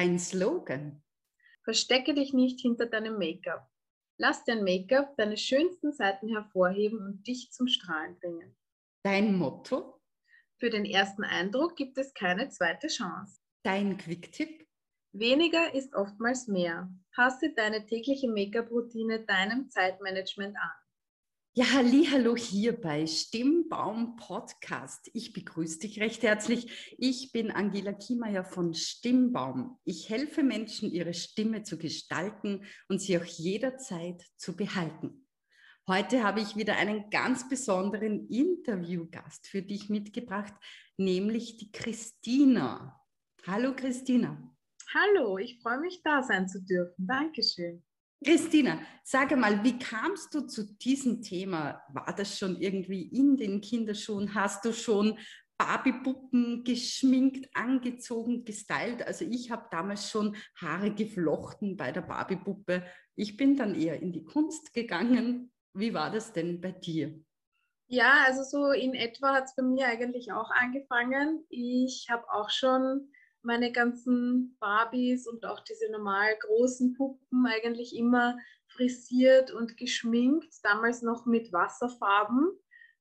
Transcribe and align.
Dein 0.00 0.18
Slogan. 0.18 1.02
Verstecke 1.62 2.14
dich 2.14 2.32
nicht 2.32 2.58
hinter 2.58 2.86
deinem 2.86 3.18
Make-up. 3.18 3.68
Lass 4.16 4.46
dein 4.46 4.64
Make-up 4.64 5.14
deine 5.18 5.36
schönsten 5.36 5.92
Seiten 5.92 6.30
hervorheben 6.30 7.00
und 7.00 7.26
dich 7.26 7.52
zum 7.52 7.66
Strahlen 7.66 8.18
bringen. 8.18 8.56
Dein 9.02 9.36
Motto. 9.36 10.00
Für 10.56 10.70
den 10.70 10.86
ersten 10.86 11.22
Eindruck 11.22 11.76
gibt 11.76 11.98
es 11.98 12.14
keine 12.14 12.48
zweite 12.48 12.88
Chance. 12.88 13.42
Dein 13.62 13.98
Quick-Tipp. 13.98 14.66
Weniger 15.12 15.74
ist 15.74 15.94
oftmals 15.94 16.48
mehr. 16.48 16.90
Passe 17.14 17.52
deine 17.54 17.84
tägliche 17.84 18.30
Make-up-Routine 18.30 19.26
deinem 19.26 19.68
Zeitmanagement 19.68 20.56
an. 20.56 20.79
Ja, 21.54 21.64
hallo 21.72 22.36
hier 22.36 22.80
bei 22.80 23.08
Stimmbaum 23.08 24.14
Podcast. 24.14 25.10
Ich 25.14 25.32
begrüße 25.32 25.80
dich 25.80 25.98
recht 25.98 26.22
herzlich. 26.22 26.94
Ich 26.96 27.32
bin 27.32 27.50
Angela 27.50 27.92
Kiemeier 27.92 28.44
von 28.44 28.72
Stimmbaum. 28.72 29.76
Ich 29.82 30.08
helfe 30.08 30.44
Menschen, 30.44 30.92
ihre 30.92 31.12
Stimme 31.12 31.64
zu 31.64 31.76
gestalten 31.76 32.64
und 32.88 33.00
sie 33.00 33.18
auch 33.18 33.24
jederzeit 33.24 34.22
zu 34.36 34.56
behalten. 34.56 35.26
Heute 35.88 36.22
habe 36.22 36.40
ich 36.40 36.54
wieder 36.54 36.76
einen 36.76 37.10
ganz 37.10 37.48
besonderen 37.48 38.28
Interviewgast 38.28 39.48
für 39.48 39.62
dich 39.62 39.88
mitgebracht, 39.88 40.54
nämlich 40.98 41.56
die 41.56 41.72
Christina. 41.72 42.96
Hallo 43.44 43.74
Christina. 43.74 44.56
Hallo, 44.94 45.36
ich 45.36 45.60
freue 45.60 45.80
mich 45.80 46.00
da 46.04 46.22
sein 46.22 46.48
zu 46.48 46.62
dürfen. 46.62 47.08
Dankeschön. 47.08 47.82
Christina, 48.22 48.80
sage 49.02 49.34
mal, 49.34 49.64
wie 49.64 49.78
kamst 49.78 50.34
du 50.34 50.42
zu 50.42 50.74
diesem 50.76 51.22
Thema? 51.22 51.82
War 51.88 52.14
das 52.14 52.38
schon 52.38 52.60
irgendwie 52.60 53.02
in 53.02 53.38
den 53.38 53.62
Kinderschuhen? 53.62 54.34
Hast 54.34 54.64
du 54.66 54.74
schon 54.74 55.18
Barbiepuppen 55.56 56.62
geschminkt, 56.62 57.48
angezogen, 57.54 58.44
gestylt? 58.44 59.02
Also 59.06 59.24
ich 59.24 59.50
habe 59.50 59.68
damals 59.70 60.10
schon 60.10 60.36
Haare 60.60 60.92
geflochten 60.94 61.78
bei 61.78 61.92
der 61.92 62.02
Barbiepuppe. 62.02 62.84
Ich 63.16 63.38
bin 63.38 63.56
dann 63.56 63.74
eher 63.74 64.00
in 64.02 64.12
die 64.12 64.24
Kunst 64.24 64.74
gegangen. 64.74 65.50
Wie 65.72 65.94
war 65.94 66.10
das 66.10 66.34
denn 66.34 66.60
bei 66.60 66.72
dir? 66.72 67.18
Ja, 67.88 68.24
also 68.26 68.42
so 68.42 68.70
in 68.70 68.94
etwa 68.94 69.34
hat 69.34 69.44
es 69.44 69.56
bei 69.56 69.62
mir 69.62 69.86
eigentlich 69.86 70.30
auch 70.30 70.50
angefangen. 70.50 71.44
Ich 71.48 72.06
habe 72.10 72.24
auch 72.30 72.50
schon 72.50 73.10
meine 73.42 73.72
ganzen 73.72 74.56
Barbies 74.60 75.26
und 75.26 75.44
auch 75.44 75.60
diese 75.60 75.90
normal 75.90 76.36
großen 76.40 76.94
Puppen 76.94 77.46
eigentlich 77.46 77.96
immer 77.96 78.38
frisiert 78.68 79.50
und 79.50 79.76
geschminkt, 79.76 80.54
damals 80.62 81.02
noch 81.02 81.26
mit 81.26 81.52
Wasserfarben, 81.52 82.50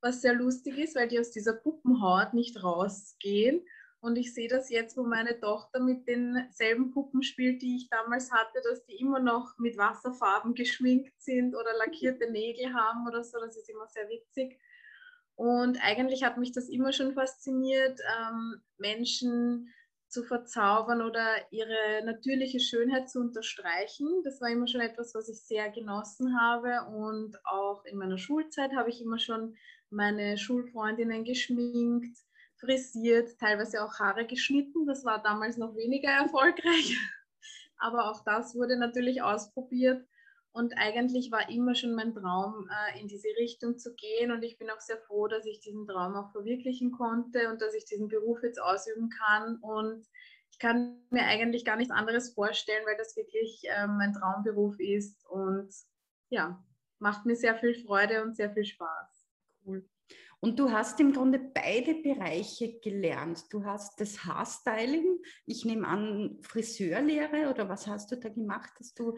was 0.01 0.21
sehr 0.21 0.33
lustig 0.33 0.77
ist, 0.77 0.95
weil 0.95 1.07
die 1.07 1.19
aus 1.19 1.31
dieser 1.31 1.53
Puppenhaut 1.53 2.33
nicht 2.33 2.63
rausgehen. 2.63 3.65
Und 4.01 4.15
ich 4.15 4.33
sehe 4.33 4.47
das 4.47 4.69
jetzt, 4.69 4.95
wo 4.95 5.03
meine 5.03 5.39
Tochter 5.41 5.81
mit 5.81 6.07
denselben 6.07 6.91
Puppen 6.91 7.21
spielt, 7.21 7.61
die 7.61 7.75
ich 7.75 7.89
damals 7.89 8.31
hatte, 8.31 8.61
dass 8.63 8.85
die 8.85 8.95
immer 8.95 9.19
noch 9.19 9.57
mit 9.57 9.77
Wasserfarben 9.77 10.55
geschminkt 10.55 11.21
sind 11.21 11.53
oder 11.53 11.73
lackierte 11.77 12.31
Nägel 12.31 12.73
haben 12.73 13.05
oder 13.07 13.23
so. 13.23 13.39
Das 13.39 13.57
ist 13.57 13.69
immer 13.69 13.87
sehr 13.87 14.07
witzig. 14.07 14.57
Und 15.35 15.77
eigentlich 15.83 16.23
hat 16.23 16.37
mich 16.37 16.53
das 16.53 16.69
immer 16.69 16.93
schon 16.93 17.13
fasziniert, 17.13 17.99
ähm, 18.19 18.61
Menschen 18.77 19.73
zu 20.09 20.23
verzaubern 20.23 21.01
oder 21.01 21.23
ihre 21.51 22.03
natürliche 22.03 22.59
Schönheit 22.59 23.09
zu 23.09 23.19
unterstreichen. 23.19 24.07
Das 24.23 24.41
war 24.41 24.49
immer 24.49 24.67
schon 24.67 24.81
etwas, 24.81 25.13
was 25.13 25.29
ich 25.29 25.41
sehr 25.41 25.69
genossen 25.69 26.39
habe. 26.39 26.85
Und 26.95 27.37
auch 27.45 27.85
in 27.85 27.97
meiner 27.97 28.17
Schulzeit 28.17 28.71
habe 28.75 28.89
ich 28.89 29.01
immer 29.01 29.19
schon 29.19 29.55
meine 29.89 30.37
Schulfreundinnen 30.37 31.23
geschminkt, 31.23 32.17
frisiert, 32.59 33.37
teilweise 33.39 33.83
auch 33.83 33.99
Haare 33.99 34.25
geschnitten. 34.25 34.85
Das 34.85 35.05
war 35.05 35.21
damals 35.21 35.57
noch 35.57 35.75
weniger 35.75 36.09
erfolgreich. 36.09 36.97
Aber 37.77 38.09
auch 38.11 38.23
das 38.23 38.55
wurde 38.55 38.77
natürlich 38.77 39.21
ausprobiert. 39.21 40.05
Und 40.51 40.73
eigentlich 40.77 41.31
war 41.31 41.49
immer 41.49 41.75
schon 41.75 41.93
mein 41.93 42.13
Traum, 42.13 42.67
äh, 42.69 42.99
in 42.99 43.07
diese 43.07 43.27
Richtung 43.39 43.77
zu 43.77 43.93
gehen. 43.93 44.31
Und 44.31 44.43
ich 44.43 44.57
bin 44.57 44.69
auch 44.69 44.79
sehr 44.79 44.97
froh, 44.97 45.27
dass 45.27 45.45
ich 45.45 45.59
diesen 45.59 45.85
Traum 45.85 46.15
auch 46.15 46.31
verwirklichen 46.31 46.91
konnte 46.91 47.49
und 47.49 47.61
dass 47.61 47.73
ich 47.75 47.85
diesen 47.85 48.07
Beruf 48.07 48.41
jetzt 48.41 48.61
ausüben 48.61 49.09
kann. 49.09 49.57
Und 49.57 50.07
ich 50.51 50.57
kann 50.57 51.01
mir 51.11 51.23
eigentlich 51.23 51.65
gar 51.65 51.75
nichts 51.75 51.93
anderes 51.93 52.33
vorstellen, 52.33 52.85
weil 52.85 52.97
das 52.97 53.15
wirklich 53.15 53.61
äh, 53.65 53.87
mein 53.87 54.13
Traumberuf 54.13 54.79
ist. 54.79 55.23
Und 55.29 55.69
ja, 56.29 56.63
macht 56.97 57.25
mir 57.25 57.35
sehr 57.35 57.55
viel 57.55 57.75
Freude 57.85 58.23
und 58.23 58.35
sehr 58.35 58.51
viel 58.51 58.65
Spaß. 58.65 59.27
Cool. 59.65 59.87
Und 60.41 60.57
du 60.57 60.71
hast 60.71 60.99
im 61.01 61.11
Grunde 61.11 61.37
beide 61.37 61.95
Bereiche 61.95 62.79
gelernt. 62.79 63.43
Du 63.51 63.65
hast 63.65 63.99
das 63.99 64.23
Haarstyling, 64.23 65.21
ich 65.45 65.65
nehme 65.65 65.85
an 65.85 66.37
Friseurlehre 66.41 67.49
oder 67.49 67.67
was 67.67 67.87
hast 67.87 68.11
du 68.11 68.15
da 68.15 68.29
gemacht, 68.29 68.71
dass 68.79 68.93
du 68.93 69.17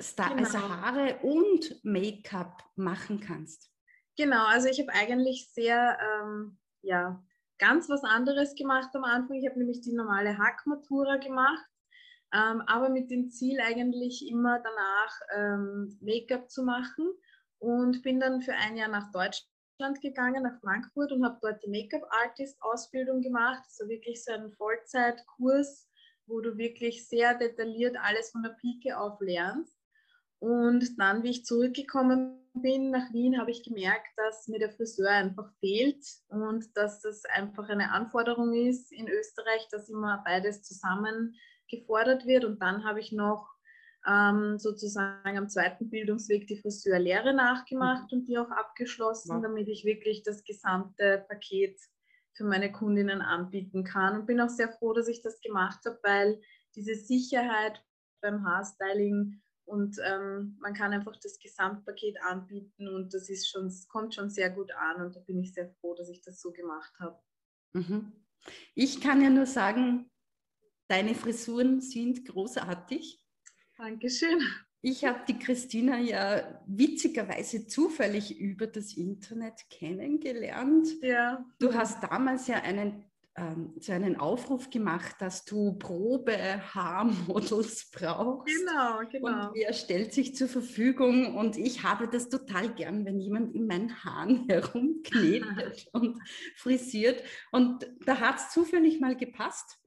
Star 0.00 0.30
genau. 0.30 0.42
also 0.42 0.58
Haare 0.58 1.18
und 1.22 1.84
Make-up 1.84 2.62
machen 2.76 3.20
kannst. 3.20 3.70
Genau, 4.16 4.46
also 4.46 4.68
ich 4.68 4.80
habe 4.80 4.92
eigentlich 4.92 5.48
sehr, 5.52 5.98
ähm, 6.00 6.58
ja, 6.82 7.22
ganz 7.58 7.88
was 7.88 8.02
anderes 8.04 8.54
gemacht 8.54 8.90
am 8.94 9.04
Anfang. 9.04 9.36
Ich 9.36 9.48
habe 9.48 9.58
nämlich 9.58 9.80
die 9.80 9.92
normale 9.92 10.38
Hackmatura 10.38 11.16
gemacht, 11.16 11.64
ähm, 12.32 12.62
aber 12.66 12.88
mit 12.88 13.10
dem 13.10 13.30
Ziel 13.30 13.60
eigentlich 13.60 14.28
immer 14.28 14.60
danach 14.60 15.20
ähm, 15.36 15.98
Make-up 16.00 16.50
zu 16.50 16.64
machen 16.64 17.08
und 17.58 18.02
bin 18.02 18.20
dann 18.20 18.40
für 18.40 18.54
ein 18.54 18.76
Jahr 18.76 18.88
nach 18.88 19.10
Deutschland 19.12 20.00
gegangen, 20.00 20.42
nach 20.42 20.60
Frankfurt 20.60 21.12
und 21.12 21.24
habe 21.24 21.38
dort 21.40 21.62
die 21.64 21.70
Make-up-Artist-Ausbildung 21.70 23.20
gemacht. 23.20 23.62
Also 23.66 23.88
wirklich 23.88 24.24
so 24.24 24.32
einen 24.32 24.52
Vollzeitkurs, 24.52 25.88
wo 26.26 26.40
du 26.40 26.56
wirklich 26.56 27.08
sehr 27.08 27.34
detailliert 27.34 27.96
alles 28.00 28.30
von 28.30 28.42
der 28.42 28.56
Pike 28.60 28.98
auf 28.98 29.20
lernst. 29.20 29.77
Und 30.40 30.98
dann, 30.98 31.22
wie 31.22 31.30
ich 31.30 31.44
zurückgekommen 31.44 32.38
bin 32.54 32.90
nach 32.90 33.12
Wien, 33.12 33.38
habe 33.38 33.50
ich 33.50 33.62
gemerkt, 33.62 34.08
dass 34.16 34.48
mir 34.48 34.58
der 34.58 34.70
Friseur 34.70 35.10
einfach 35.10 35.50
fehlt 35.60 36.04
und 36.28 36.64
dass 36.76 37.00
das 37.00 37.24
einfach 37.24 37.68
eine 37.68 37.92
Anforderung 37.92 38.52
ist 38.54 38.92
in 38.92 39.08
Österreich, 39.08 39.66
dass 39.70 39.88
immer 39.88 40.22
beides 40.24 40.62
zusammen 40.62 41.34
gefordert 41.68 42.26
wird. 42.26 42.44
Und 42.44 42.60
dann 42.62 42.84
habe 42.84 43.00
ich 43.00 43.12
noch 43.12 43.48
ähm, 44.06 44.58
sozusagen 44.58 45.36
am 45.36 45.48
zweiten 45.48 45.90
Bildungsweg 45.90 46.46
die 46.46 46.60
Friseurlehre 46.60 47.34
nachgemacht 47.34 48.12
mhm. 48.12 48.18
und 48.18 48.28
die 48.28 48.38
auch 48.38 48.50
abgeschlossen, 48.50 49.36
wow. 49.36 49.42
damit 49.42 49.68
ich 49.68 49.84
wirklich 49.84 50.22
das 50.22 50.44
gesamte 50.44 51.24
Paket 51.28 51.78
für 52.34 52.44
meine 52.44 52.70
Kundinnen 52.70 53.20
anbieten 53.20 53.84
kann. 53.84 54.18
Und 54.18 54.26
bin 54.26 54.40
auch 54.40 54.48
sehr 54.48 54.70
froh, 54.70 54.92
dass 54.92 55.08
ich 55.08 55.22
das 55.22 55.40
gemacht 55.40 55.80
habe, 55.84 55.98
weil 56.02 56.40
diese 56.76 56.94
Sicherheit 56.94 57.82
beim 58.20 58.46
Haarstyling 58.46 59.40
und 59.68 59.98
ähm, 60.04 60.56
man 60.60 60.72
kann 60.72 60.92
einfach 60.92 61.16
das 61.16 61.38
Gesamtpaket 61.38 62.20
anbieten 62.22 62.88
und 62.88 63.12
das 63.12 63.28
ist 63.28 63.48
schon, 63.48 63.72
kommt 63.88 64.14
schon 64.14 64.30
sehr 64.30 64.50
gut 64.50 64.72
an 64.72 65.02
und 65.02 65.14
da 65.14 65.20
bin 65.20 65.38
ich 65.38 65.52
sehr 65.52 65.68
froh, 65.80 65.94
dass 65.94 66.08
ich 66.08 66.22
das 66.22 66.40
so 66.40 66.52
gemacht 66.52 66.92
habe. 66.98 67.18
Mhm. 67.74 68.12
Ich 68.74 69.00
kann 69.00 69.20
ja 69.20 69.30
nur 69.30 69.46
sagen, 69.46 70.10
deine 70.88 71.14
Frisuren 71.14 71.80
sind 71.80 72.24
großartig. 72.24 73.22
Dankeschön. 73.76 74.40
Ich 74.80 75.04
habe 75.04 75.20
die 75.26 75.38
Christina 75.38 75.98
ja 75.98 76.62
witzigerweise 76.66 77.66
zufällig 77.66 78.38
über 78.38 78.68
das 78.68 78.96
Internet 78.96 79.68
kennengelernt. 79.70 80.88
Ja. 81.02 81.44
Du 81.58 81.74
hast 81.74 82.02
damals 82.02 82.46
ja 82.46 82.62
einen 82.62 83.04
ähm, 83.38 83.72
so 83.78 83.92
einen 83.92 84.16
Aufruf 84.16 84.70
gemacht, 84.70 85.16
dass 85.20 85.44
du 85.44 85.74
Probe-Haarmodels 85.74 87.90
brauchst. 87.92 88.52
Genau, 88.54 89.00
genau. 89.10 89.48
Und 89.48 89.54
wer 89.54 89.72
stellt 89.72 90.12
sich 90.12 90.34
zur 90.34 90.48
Verfügung? 90.48 91.36
Und 91.36 91.56
ich 91.56 91.84
habe 91.84 92.08
das 92.08 92.28
total 92.28 92.74
gern, 92.74 93.04
wenn 93.04 93.20
jemand 93.20 93.54
in 93.54 93.66
meinen 93.66 94.04
Haaren 94.04 94.46
herumknetet 94.48 95.86
und 95.92 96.18
frisiert. 96.56 97.22
Und 97.52 97.88
da 98.04 98.18
hat 98.18 98.38
es 98.38 98.50
zufällig 98.50 99.00
mal 99.00 99.16
gepasst, 99.16 99.78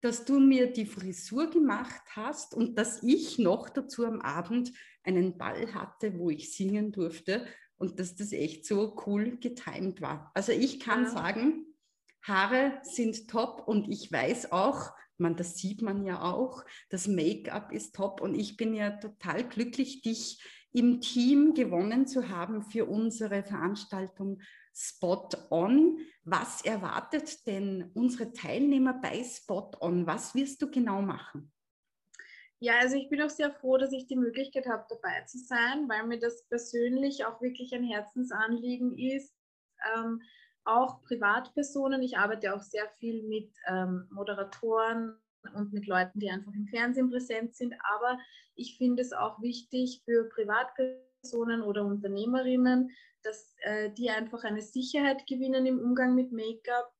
dass 0.00 0.24
du 0.24 0.38
mir 0.38 0.72
die 0.72 0.86
Frisur 0.86 1.50
gemacht 1.50 2.02
hast 2.10 2.54
und 2.54 2.78
dass 2.78 3.02
ich 3.02 3.38
noch 3.38 3.68
dazu 3.68 4.04
am 4.04 4.20
Abend 4.20 4.72
einen 5.04 5.38
Ball 5.38 5.74
hatte, 5.74 6.18
wo 6.18 6.30
ich 6.30 6.54
singen 6.54 6.92
durfte 6.92 7.46
und 7.76 7.98
dass 7.98 8.14
das 8.14 8.32
echt 8.32 8.64
so 8.64 8.96
cool 9.06 9.38
getimt 9.38 10.00
war. 10.00 10.30
Also 10.34 10.52
ich 10.52 10.80
kann 10.80 11.04
ja. 11.04 11.10
sagen, 11.10 11.66
Haare 12.22 12.80
sind 12.82 13.28
top 13.28 13.66
und 13.66 13.88
ich 13.88 14.10
weiß 14.12 14.52
auch, 14.52 14.92
man, 15.18 15.36
das 15.36 15.56
sieht 15.56 15.82
man 15.82 16.04
ja 16.04 16.22
auch, 16.22 16.64
das 16.88 17.06
Make-up 17.06 17.72
ist 17.72 17.94
top 17.94 18.20
und 18.20 18.34
ich 18.34 18.56
bin 18.56 18.74
ja 18.74 18.90
total 18.90 19.48
glücklich, 19.48 20.02
dich 20.02 20.42
im 20.72 21.00
Team 21.00 21.54
gewonnen 21.54 22.06
zu 22.06 22.28
haben 22.28 22.62
für 22.62 22.86
unsere 22.86 23.42
Veranstaltung 23.42 24.40
Spot 24.74 25.28
On. 25.50 25.98
Was 26.24 26.64
erwartet 26.64 27.46
denn 27.46 27.90
unsere 27.94 28.32
Teilnehmer 28.32 28.94
bei 28.94 29.22
Spot 29.22 29.70
On? 29.80 30.06
Was 30.06 30.34
wirst 30.34 30.62
du 30.62 30.70
genau 30.70 31.02
machen? 31.02 31.52
Ja, 32.58 32.78
also 32.78 32.96
ich 32.96 33.10
bin 33.10 33.20
auch 33.20 33.30
sehr 33.30 33.52
froh, 33.52 33.76
dass 33.76 33.92
ich 33.92 34.06
die 34.06 34.16
Möglichkeit 34.16 34.66
habe, 34.66 34.86
dabei 34.88 35.24
zu 35.26 35.38
sein, 35.38 35.88
weil 35.88 36.06
mir 36.06 36.20
das 36.20 36.46
persönlich 36.46 37.24
auch 37.24 37.40
wirklich 37.42 37.74
ein 37.74 37.84
Herzensanliegen 37.84 38.96
ist. 38.96 39.34
Ähm, 39.96 40.22
auch 40.64 41.02
Privatpersonen. 41.02 42.02
Ich 42.02 42.18
arbeite 42.18 42.54
auch 42.54 42.62
sehr 42.62 42.88
viel 42.98 43.22
mit 43.24 43.52
ähm, 43.66 44.06
Moderatoren 44.10 45.16
und 45.54 45.72
mit 45.72 45.86
Leuten, 45.86 46.20
die 46.20 46.30
einfach 46.30 46.52
im 46.54 46.66
Fernsehen 46.68 47.10
präsent 47.10 47.54
sind. 47.54 47.74
Aber 47.94 48.18
ich 48.54 48.76
finde 48.78 49.02
es 49.02 49.12
auch 49.12 49.40
wichtig 49.40 50.02
für 50.04 50.28
Privatpersonen 50.28 51.62
oder 51.62 51.84
Unternehmerinnen, 51.84 52.90
dass 53.22 53.54
äh, 53.62 53.90
die 53.90 54.10
einfach 54.10 54.44
eine 54.44 54.62
Sicherheit 54.62 55.26
gewinnen 55.26 55.66
im 55.66 55.78
Umgang 55.78 56.14
mit 56.14 56.32
Make-up, 56.32 56.92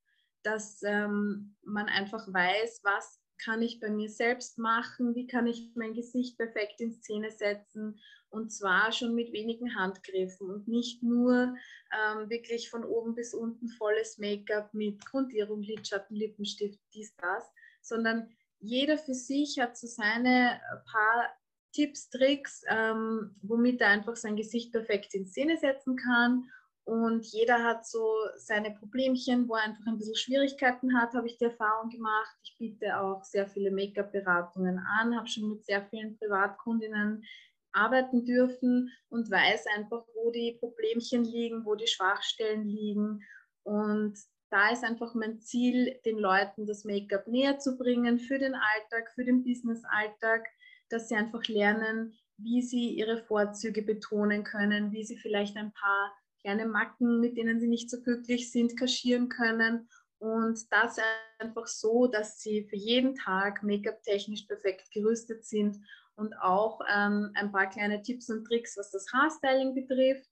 dass 0.43 0.81
ähm, 0.83 1.55
man 1.63 1.87
einfach 1.87 2.27
weiß, 2.31 2.81
was 2.83 3.22
kann 3.37 3.61
ich 3.61 3.79
bei 3.79 3.89
mir 3.89 4.09
selbst 4.09 4.57
machen, 4.57 5.15
wie 5.15 5.27
kann 5.27 5.47
ich 5.47 5.71
mein 5.75 5.93
Gesicht 5.93 6.37
perfekt 6.37 6.79
in 6.79 6.93
Szene 6.93 7.31
setzen 7.31 7.99
und 8.29 8.51
zwar 8.51 8.91
schon 8.91 9.13
mit 9.13 9.31
wenigen 9.31 9.75
Handgriffen 9.75 10.49
und 10.49 10.67
nicht 10.67 11.03
nur 11.03 11.55
ähm, 11.91 12.29
wirklich 12.29 12.69
von 12.69 12.83
oben 12.83 13.13
bis 13.13 13.33
unten 13.33 13.69
volles 13.69 14.17
Make-up 14.17 14.73
mit 14.73 15.05
Grundierung, 15.05 15.61
Lidschatten, 15.61 16.15
Lippenstift, 16.15 16.79
dies, 16.93 17.15
das, 17.17 17.43
sondern 17.81 18.29
jeder 18.59 18.97
für 18.97 19.13
sich 19.13 19.59
hat 19.59 19.77
so 19.77 19.87
seine 19.87 20.59
paar 20.91 21.29
Tipps, 21.73 22.09
Tricks, 22.09 22.63
ähm, 22.69 23.35
womit 23.41 23.81
er 23.81 23.89
einfach 23.89 24.15
sein 24.15 24.35
Gesicht 24.35 24.71
perfekt 24.71 25.13
in 25.13 25.27
Szene 25.27 25.57
setzen 25.57 25.95
kann. 25.95 26.49
Und 26.85 27.25
jeder 27.27 27.63
hat 27.63 27.85
so 27.87 28.05
seine 28.35 28.71
Problemchen, 28.71 29.47
wo 29.47 29.55
er 29.55 29.63
einfach 29.63 29.85
ein 29.87 29.97
bisschen 29.97 30.15
Schwierigkeiten 30.15 30.99
hat, 30.99 31.13
habe 31.13 31.27
ich 31.27 31.37
die 31.37 31.45
Erfahrung 31.45 31.89
gemacht. 31.89 32.35
Ich 32.43 32.57
biete 32.57 32.99
auch 32.99 33.23
sehr 33.23 33.47
viele 33.47 33.71
Make-up-Beratungen 33.71 34.79
an, 34.79 35.15
habe 35.15 35.27
schon 35.27 35.49
mit 35.49 35.65
sehr 35.65 35.85
vielen 35.85 36.17
Privatkundinnen 36.17 37.23
arbeiten 37.71 38.25
dürfen 38.25 38.91
und 39.09 39.31
weiß 39.31 39.65
einfach, 39.75 40.05
wo 40.13 40.31
die 40.31 40.57
Problemchen 40.59 41.23
liegen, 41.23 41.65
wo 41.65 41.75
die 41.75 41.87
Schwachstellen 41.87 42.67
liegen. 42.67 43.23
Und 43.63 44.15
da 44.49 44.69
ist 44.69 44.83
einfach 44.83 45.15
mein 45.15 45.39
Ziel, 45.41 45.99
den 46.05 46.19
Leuten 46.19 46.67
das 46.67 46.83
Make-up 46.83 47.27
näher 47.27 47.57
zu 47.59 47.77
bringen 47.77 48.19
für 48.19 48.37
den 48.37 48.53
Alltag, 48.53 49.11
für 49.15 49.23
den 49.23 49.43
Business-Alltag, 49.43 50.45
dass 50.89 51.09
sie 51.09 51.15
einfach 51.15 51.43
lernen, 51.47 52.13
wie 52.37 52.61
sie 52.61 52.89
ihre 52.89 53.23
Vorzüge 53.23 53.81
betonen 53.81 54.43
können, 54.43 54.91
wie 54.91 55.03
sie 55.03 55.17
vielleicht 55.17 55.55
ein 55.57 55.71
paar 55.73 56.13
kleine 56.43 56.65
Macken, 56.65 57.19
mit 57.19 57.37
denen 57.37 57.59
sie 57.59 57.67
nicht 57.67 57.89
so 57.89 58.01
glücklich 58.01 58.51
sind, 58.51 58.77
kaschieren 58.77 59.29
können. 59.29 59.89
Und 60.19 60.71
das 60.71 60.97
einfach 61.39 61.67
so, 61.67 62.07
dass 62.07 62.39
sie 62.39 62.65
für 62.69 62.75
jeden 62.75 63.15
Tag 63.15 63.63
Make-up-technisch 63.63 64.43
perfekt 64.43 64.91
gerüstet 64.91 65.45
sind 65.45 65.77
und 66.15 66.33
auch 66.35 66.79
ähm, 66.93 67.31
ein 67.35 67.51
paar 67.51 67.69
kleine 67.69 68.01
Tipps 68.01 68.29
und 68.29 68.45
Tricks, 68.45 68.77
was 68.77 68.91
das 68.91 69.11
Haarstyling 69.11 69.73
betrifft, 69.73 70.29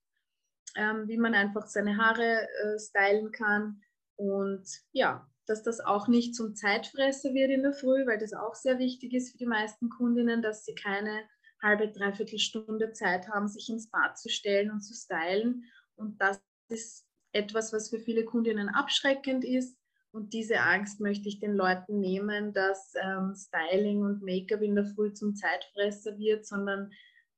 ähm, 0.77 1.07
wie 1.07 1.17
man 1.17 1.33
einfach 1.33 1.67
seine 1.67 1.97
Haare 1.97 2.47
äh, 2.47 2.79
stylen 2.79 3.31
kann 3.31 3.81
und 4.21 4.63
ja, 4.91 5.27
dass 5.47 5.63
das 5.63 5.79
auch 5.79 6.07
nicht 6.07 6.35
zum 6.35 6.55
Zeitfresser 6.55 7.33
wird 7.33 7.49
in 7.49 7.63
der 7.63 7.73
Früh, 7.73 8.05
weil 8.05 8.19
das 8.19 8.33
auch 8.33 8.53
sehr 8.53 8.77
wichtig 8.77 9.13
ist 9.13 9.31
für 9.31 9.37
die 9.39 9.47
meisten 9.47 9.89
Kundinnen, 9.89 10.43
dass 10.43 10.63
sie 10.63 10.75
keine 10.75 11.23
halbe, 11.61 11.91
dreiviertel 11.91 12.37
Stunde 12.37 12.93
Zeit 12.93 13.27
haben, 13.29 13.47
sich 13.47 13.67
ins 13.69 13.89
Bad 13.89 14.17
zu 14.17 14.29
stellen 14.29 14.69
und 14.71 14.81
zu 14.81 14.93
stylen. 14.93 15.65
Und 16.01 16.19
das 16.19 16.41
ist 16.69 17.05
etwas, 17.31 17.71
was 17.71 17.89
für 17.89 17.99
viele 17.99 18.25
Kundinnen 18.25 18.69
abschreckend 18.69 19.45
ist. 19.45 19.77
Und 20.11 20.33
diese 20.33 20.59
Angst 20.59 20.99
möchte 20.99 21.29
ich 21.29 21.39
den 21.39 21.53
Leuten 21.53 21.99
nehmen, 21.99 22.53
dass 22.53 22.93
ähm, 23.01 23.33
Styling 23.33 24.01
und 24.01 24.21
Make-up 24.21 24.61
in 24.61 24.75
der 24.75 24.85
Früh 24.85 25.13
zum 25.13 25.35
Zeitfresser 25.35 26.17
wird, 26.17 26.45
sondern 26.45 26.91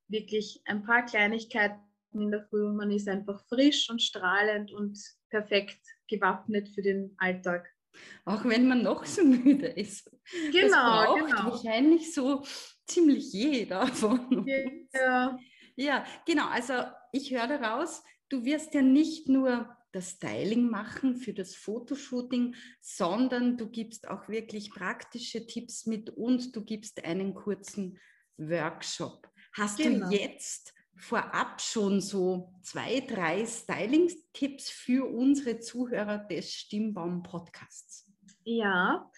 wirklich 0.07 0.61
ein 0.65 0.83
paar 0.83 1.05
Kleinigkeiten 1.05 1.79
in 2.13 2.31
der 2.31 2.43
Früh 2.43 2.65
und 2.65 2.75
man 2.75 2.91
ist 2.91 3.07
einfach 3.07 3.43
frisch 3.47 3.89
und 3.89 4.01
strahlend 4.01 4.71
und 4.71 4.99
perfekt 5.29 5.79
gewappnet 6.07 6.69
für 6.69 6.81
den 6.81 7.15
Alltag. 7.17 7.67
Auch 8.25 8.43
wenn 8.45 8.67
man 8.67 8.83
noch 8.83 9.05
so 9.05 9.23
müde 9.23 9.67
ist. 9.67 10.09
Genau, 10.51 10.61
das 10.61 10.71
braucht 10.71 11.25
genau. 11.27 11.51
wahrscheinlich 11.51 12.13
so 12.13 12.43
ziemlich 12.87 13.33
jeder 13.33 13.87
von 13.87 14.19
uns. 14.27 14.47
Ja. 14.93 15.37
ja, 15.75 16.05
genau. 16.25 16.47
Also 16.47 16.73
ich 17.11 17.31
höre 17.31 17.47
daraus, 17.47 18.03
du 18.29 18.45
wirst 18.45 18.73
ja 18.73 18.81
nicht 18.81 19.27
nur 19.27 19.75
das 19.91 20.11
Styling 20.11 20.69
machen 20.69 21.15
für 21.15 21.33
das 21.33 21.55
Fotoshooting, 21.55 22.55
sondern 22.81 23.57
du 23.57 23.69
gibst 23.69 24.07
auch 24.07 24.27
wirklich 24.27 24.71
praktische 24.71 25.45
Tipps 25.45 25.85
mit 25.85 26.09
und 26.09 26.55
du 26.55 26.63
gibst 26.63 27.05
einen 27.05 27.35
kurzen 27.35 27.99
Workshop. 28.37 29.29
Hast 29.53 29.77
genau. 29.77 30.09
du 30.09 30.15
jetzt 30.15 30.73
vorab 30.95 31.61
schon 31.61 32.01
so 32.01 32.53
zwei, 32.63 33.01
drei 33.01 33.45
Styling-Tipps 33.45 34.69
für 34.69 35.07
unsere 35.07 35.59
Zuhörer 35.59 36.17
des 36.17 36.51
Stimmbaum-Podcasts? 36.53 38.11
Ja, 38.45 39.09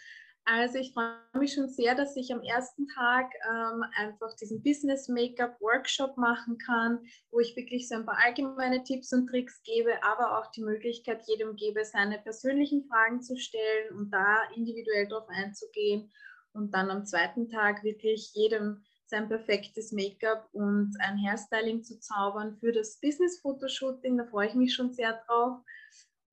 also 0.46 0.78
ich 0.78 0.94
freue 0.94 1.16
mich 1.34 1.54
schon 1.54 1.70
sehr, 1.70 1.96
dass 1.96 2.16
ich 2.16 2.32
am 2.32 2.42
ersten 2.42 2.88
Tag 2.88 3.32
ähm, 3.50 3.84
einfach 3.98 4.36
diesen 4.36 4.62
Business 4.62 5.08
Make-up 5.10 5.60
Workshop 5.60 6.18
machen 6.18 6.58
kann, 6.60 7.00
wo 7.32 7.40
ich 7.40 7.56
wirklich 7.56 7.88
so 7.88 7.96
ein 7.96 8.06
paar 8.06 8.20
allgemeine 8.24 8.84
Tipps 8.84 9.12
und 9.12 9.28
Tricks 9.28 9.62
gebe, 9.64 9.92
aber 10.04 10.40
auch 10.40 10.52
die 10.52 10.64
Möglichkeit 10.64 11.24
jedem 11.28 11.56
gebe, 11.56 11.84
seine 11.84 12.20
persönlichen 12.20 12.86
Fragen 12.88 13.22
zu 13.22 13.38
stellen 13.38 13.98
und 13.98 14.12
da 14.12 14.44
individuell 14.56 15.08
darauf 15.08 15.28
einzugehen 15.30 16.12
und 16.54 16.74
dann 16.74 16.92
am 16.92 17.06
zweiten 17.06 17.50
Tag 17.50 17.84
wirklich 17.84 18.32
jedem 18.34 18.84
sein 19.08 19.28
perfektes 19.28 19.92
Make-up 19.92 20.48
und 20.52 20.96
ein 21.00 21.18
Hairstyling 21.18 21.84
zu 21.84 22.00
zaubern 22.00 22.58
für 22.60 22.72
das 22.72 23.00
Business-Fotoshooting. 23.00 24.18
Da 24.18 24.26
freue 24.26 24.48
ich 24.48 24.56
mich 24.56 24.74
schon 24.74 24.94
sehr 24.94 25.22
drauf. 25.28 25.60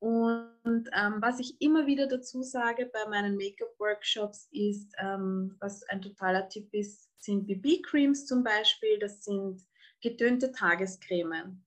Und 0.03 0.91
ähm, 0.97 1.19
was 1.21 1.39
ich 1.39 1.61
immer 1.61 1.87
wieder 1.87 2.09
dazu 2.09 2.43
sage 2.43 2.91
bei 2.93 3.09
meinen 3.09 3.37
Make-up-Workshops 3.37 4.49
ist, 4.51 4.93
ähm, 4.99 5.55
was 5.61 5.85
ein 5.85 6.03
totaler 6.03 6.49
Tipp 6.49 6.75
ist, 6.75 7.09
sind 7.23 7.47
BB-Creams 7.47 8.27
zum 8.27 8.43
Beispiel. 8.43 8.99
Das 8.99 9.23
sind 9.23 9.63
getönte 10.01 10.51
Tagescremen. 10.51 11.65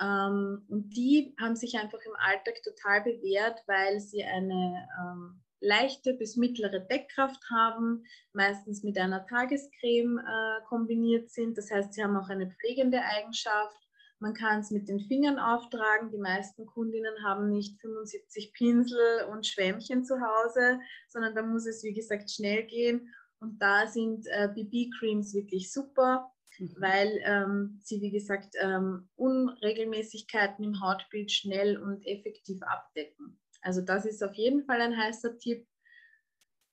Ähm, 0.00 0.64
und 0.68 0.90
die 0.90 1.34
haben 1.40 1.56
sich 1.56 1.76
einfach 1.76 1.98
im 2.06 2.14
Alltag 2.18 2.62
total 2.62 3.02
bewährt, 3.02 3.64
weil 3.66 3.98
sie 3.98 4.22
eine 4.22 4.86
ähm, 5.00 5.42
leichte 5.58 6.14
bis 6.14 6.36
mittlere 6.36 6.78
Deckkraft 6.78 7.42
haben, 7.50 8.04
meistens 8.32 8.84
mit 8.84 8.96
einer 8.96 9.26
Tagescreme 9.26 10.18
äh, 10.18 10.64
kombiniert 10.68 11.30
sind. 11.30 11.58
Das 11.58 11.68
heißt, 11.68 11.94
sie 11.94 12.04
haben 12.04 12.16
auch 12.16 12.28
eine 12.28 12.48
pflegende 12.48 13.02
Eigenschaft. 13.02 13.76
Man 14.22 14.34
kann 14.34 14.60
es 14.60 14.70
mit 14.70 14.88
den 14.88 15.00
Fingern 15.00 15.40
auftragen. 15.40 16.12
Die 16.12 16.16
meisten 16.16 16.64
Kundinnen 16.64 17.24
haben 17.24 17.50
nicht 17.50 17.80
75 17.80 18.52
Pinsel 18.52 19.24
und 19.32 19.44
Schwämmchen 19.44 20.04
zu 20.04 20.14
Hause, 20.20 20.78
sondern 21.08 21.34
da 21.34 21.42
muss 21.42 21.66
es, 21.66 21.82
wie 21.82 21.92
gesagt, 21.92 22.30
schnell 22.30 22.62
gehen. 22.62 23.12
Und 23.40 23.60
da 23.60 23.88
sind 23.88 24.28
äh, 24.28 24.46
BB-Creams 24.54 25.34
wirklich 25.34 25.72
super, 25.72 26.32
mhm. 26.56 26.76
weil 26.78 27.20
ähm, 27.24 27.80
sie, 27.82 28.00
wie 28.00 28.12
gesagt, 28.12 28.54
ähm, 28.60 29.08
Unregelmäßigkeiten 29.16 30.64
im 30.64 30.80
Hautbild 30.80 31.32
schnell 31.32 31.76
und 31.76 32.06
effektiv 32.06 32.62
abdecken. 32.62 33.40
Also 33.60 33.80
das 33.80 34.06
ist 34.06 34.22
auf 34.22 34.34
jeden 34.34 34.64
Fall 34.66 34.80
ein 34.82 34.96
heißer 34.96 35.36
Tipp. 35.38 35.66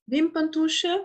Wimperntusche 0.06 1.04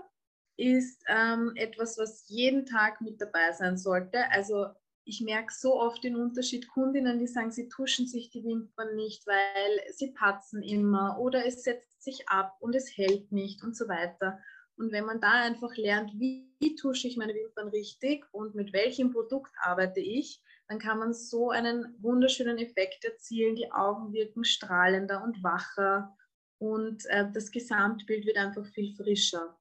ist 0.59 1.03
ähm, 1.09 1.53
etwas, 1.57 1.97
was 1.97 2.29
jeden 2.29 2.67
Tag 2.67 3.01
mit 3.01 3.19
dabei 3.19 3.53
sein 3.53 3.79
sollte. 3.79 4.31
Also 4.31 4.67
ich 5.05 5.21
merke 5.21 5.53
so 5.53 5.81
oft 5.81 6.03
den 6.03 6.17
Unterschied 6.17 6.69
Kundinnen, 6.69 7.19
die 7.19 7.27
sagen, 7.27 7.51
sie 7.51 7.69
tuschen 7.69 8.07
sich 8.07 8.31
die 8.31 8.45
Wimpern 8.45 8.97
nicht, 8.97 9.27
weil 9.27 9.93
sie 9.93 10.13
patzen 10.13 10.63
immer 10.63 11.19
oder 11.21 11.45
es 11.47 11.63
setzt 11.63 12.03
sich 12.03 12.29
ab 12.29 12.57
und 12.61 12.75
es 12.75 12.97
hält 12.97 13.31
nicht 13.31 13.63
und 13.63 13.77
so 13.77 13.89
weiter. 13.89 14.39
Und 14.77 14.93
wenn 14.93 15.05
man 15.05 15.21
da 15.21 15.31
einfach 15.31 15.77
lernt, 15.77 16.13
wie, 16.19 16.51
wie 16.59 16.75
tusche 16.75 17.07
ich 17.07 17.17
meine 17.17 17.35
Wimpern 17.35 17.69
richtig 17.69 18.25
und 18.33 18.55
mit 18.55 18.73
welchem 18.73 19.13
Produkt 19.13 19.53
arbeite 19.63 20.01
ich, 20.01 20.43
dann 20.69 20.79
kann 20.79 20.99
man 20.99 21.13
so 21.13 21.51
einen 21.51 21.95
wunderschönen 22.01 22.59
Effekt 22.59 23.05
erzielen. 23.05 23.55
Die 23.55 23.71
Augen 23.71 24.13
wirken 24.13 24.45
strahlender 24.45 25.23
und 25.23 25.43
wacher 25.43 26.17
und 26.59 27.05
äh, 27.07 27.31
das 27.33 27.51
Gesamtbild 27.51 28.27
wird 28.27 28.39
einfach 28.39 28.67
viel 28.67 28.97
frischer. 28.97 29.57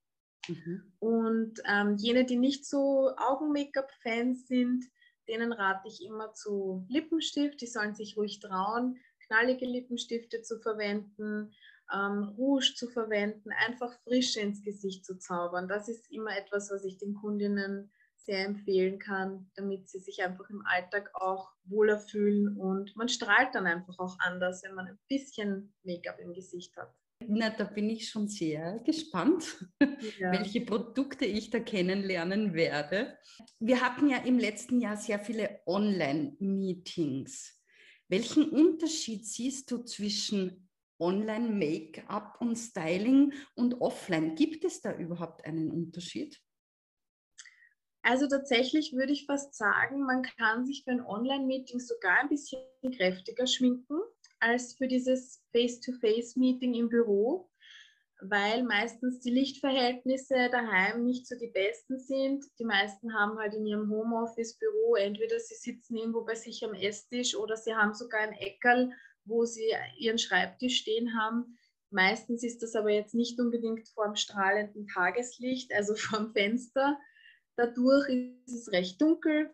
Mhm. 0.47 0.93
Und 1.00 1.62
ähm, 1.65 1.95
jene, 1.97 2.25
die 2.25 2.38
nicht 2.38 2.65
so 2.65 3.12
Augen-Make-up-Fans 3.17 4.47
sind, 4.47 4.85
denen 5.27 5.53
rate 5.53 5.88
ich 5.88 6.03
immer 6.03 6.34
zu 6.34 6.86
Lippenstift. 6.89 7.62
Die 7.62 7.68
sollen 7.68 7.96
sich 7.96 8.18
ruhig 8.18 8.39
trauen, 8.39 8.98
knallige 9.27 9.65
Lippenstifte 9.65 10.42
zu 10.42 10.60
verwenden, 10.60 11.53
ähm, 11.94 12.34
Rouge 12.38 12.74
zu 12.75 12.88
verwenden, 12.89 13.51
einfach 13.65 13.94
Frische 14.03 14.39
ins 14.39 14.63
Gesicht 14.63 15.06
zu 15.06 15.18
zaubern. 15.18 15.68
Das 15.68 15.89
ist 15.89 16.12
immer 16.12 16.36
etwas, 16.38 16.72
was 16.72 16.84
ich 16.86 16.98
den 16.98 17.13
Kundinnen 17.15 17.92
sehr 18.25 18.46
empfehlen 18.46 19.00
kann, 19.00 19.51
damit 19.56 19.89
sie 19.89 20.00
sich 20.00 20.24
einfach 20.24 20.50
im 20.50 20.65
Alltag 20.65 21.12
auch 21.13 21.51
wohler 21.65 22.00
fühlen 22.00 22.58
und 22.58 22.96
man 22.96 23.10
strahlt 23.10 23.53
dann 23.53 23.65
einfach 23.65 24.00
auch 24.00 24.18
anders, 24.20 24.63
wenn 24.63 24.75
man 24.75 24.88
ein 24.88 25.00
bisschen 25.10 25.74
Make-up 25.84 26.20
im 26.20 26.34
Gesicht 26.34 26.75
hat. 26.77 26.94
Na, 27.27 27.50
da 27.50 27.65
bin 27.65 27.89
ich 27.89 28.10
schon 28.10 28.27
sehr 28.27 28.80
gespannt, 28.86 29.65
ja. 30.20 30.32
welche 30.32 30.62
Produkte 30.62 31.25
ich 31.25 31.50
da 31.50 31.60
kennenlernen 31.60 32.53
werde. 32.53 33.18
Wir 33.60 33.82
hatten 33.82 34.10
ja 34.10 34.18
im 34.18 34.39
letzten 34.39 34.80
Jahr 34.80 34.98
sehr 34.98 35.20
viele 35.20 35.62
Online-Meetings. 35.65 37.62
Welchen 38.08 38.50
Unterschied 38.50 39.25
siehst 39.25 39.72
du 39.72 39.80
zwischen 39.84 40.70
Online-Make-up 41.00 42.38
und 42.39 42.56
Styling 42.56 43.34
und 43.56 43.82
offline. 43.82 44.36
Gibt 44.36 44.63
es 44.63 44.82
da 44.82 44.96
überhaupt 44.96 45.46
einen 45.46 45.72
Unterschied? 45.72 46.39
Also 48.03 48.27
tatsächlich 48.27 48.94
würde 48.94 49.13
ich 49.13 49.25
fast 49.25 49.56
sagen, 49.56 50.06
man 50.06 50.24
kann 50.24 50.65
sich 50.65 50.84
für 50.84 50.92
ein 50.92 51.06
Online-Meeting 51.06 51.80
sogar 51.80 52.20
ein 52.20 52.30
bisschen 52.30 52.62
kräftiger 52.98 53.48
schminken 53.48 53.98
als 54.43 54.73
für 54.73 54.88
dieses 54.88 55.41
Face-to-Face-Meeting 55.51 56.73
im 56.73 56.89
Büro, 56.89 57.50
weil 58.21 58.63
meistens 58.63 59.21
die 59.21 59.31
Lichtverhältnisse 59.31 60.50
daheim 60.51 61.05
nicht 61.05 61.27
so 61.27 61.38
die 61.38 61.47
besten 61.47 61.97
sind. 61.97 62.45
Die 62.59 62.65
meisten 62.65 63.13
haben 63.13 63.38
halt 63.39 63.53
in 63.53 63.65
ihrem 63.65 63.89
Homeoffice-Büro 63.89 64.95
entweder 64.95 65.39
sie 65.39 65.55
sitzen 65.55 65.95
irgendwo 65.95 66.23
bei 66.23 66.35
sich 66.35 66.63
am 66.63 66.73
Esstisch 66.73 67.35
oder 67.35 67.55
sie 67.55 67.73
haben 67.73 67.93
sogar 67.93 68.21
ein 68.21 68.33
Eckerl, 68.33 68.91
wo 69.25 69.45
sie 69.45 69.73
ihren 69.97 70.19
Schreibtisch 70.19 70.79
stehen 70.79 71.17
haben. 71.17 71.57
Meistens 71.89 72.43
ist 72.43 72.62
das 72.63 72.75
aber 72.75 72.91
jetzt 72.91 73.13
nicht 73.13 73.39
unbedingt 73.39 73.88
vor 73.89 74.05
dem 74.05 74.15
strahlenden 74.15 74.88
Tageslicht, 74.88 75.73
also 75.73 75.95
vom 75.95 76.33
Fenster. 76.33 77.00
Dadurch 77.55 78.09
ist 78.09 78.53
es 78.53 78.71
recht 78.71 79.01
dunkel. 79.01 79.53